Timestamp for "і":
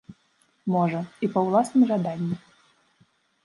1.27-1.31